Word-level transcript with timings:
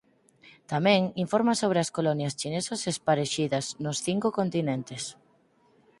Tamén 0.71 1.01
informa 1.25 1.53
sobre 1.61 1.79
as 1.81 1.93
colonias 1.97 2.37
chinesas 2.39 2.81
esparexidas 2.93 3.65
nos 3.83 3.97
cinco 4.07 4.27
continentes. 4.39 5.03